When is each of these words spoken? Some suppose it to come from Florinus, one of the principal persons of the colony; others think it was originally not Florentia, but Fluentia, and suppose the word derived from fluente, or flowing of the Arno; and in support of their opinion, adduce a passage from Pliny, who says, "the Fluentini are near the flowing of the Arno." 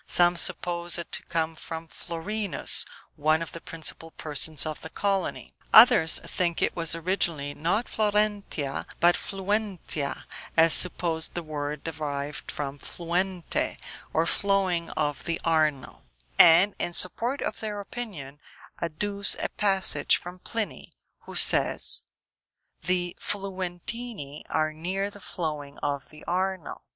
Some 0.07 0.35
suppose 0.35 0.97
it 0.97 1.11
to 1.11 1.23
come 1.25 1.55
from 1.55 1.85
Florinus, 1.87 2.87
one 3.17 3.43
of 3.43 3.51
the 3.51 3.61
principal 3.61 4.09
persons 4.09 4.65
of 4.65 4.81
the 4.81 4.89
colony; 4.89 5.53
others 5.71 6.17
think 6.23 6.59
it 6.59 6.75
was 6.75 6.95
originally 6.95 7.53
not 7.53 7.87
Florentia, 7.87 8.87
but 8.99 9.15
Fluentia, 9.15 10.25
and 10.57 10.71
suppose 10.73 11.27
the 11.29 11.43
word 11.43 11.83
derived 11.83 12.49
from 12.51 12.79
fluente, 12.79 13.77
or 14.11 14.25
flowing 14.25 14.89
of 14.97 15.23
the 15.25 15.39
Arno; 15.45 16.01
and 16.39 16.73
in 16.79 16.93
support 16.93 17.43
of 17.43 17.59
their 17.59 17.79
opinion, 17.79 18.39
adduce 18.81 19.35
a 19.35 19.49
passage 19.49 20.15
from 20.17 20.39
Pliny, 20.39 20.91
who 21.27 21.35
says, 21.35 22.01
"the 22.81 23.15
Fluentini 23.19 24.41
are 24.49 24.73
near 24.73 25.11
the 25.11 25.19
flowing 25.21 25.77
of 25.77 26.09
the 26.09 26.23
Arno." 26.25 26.81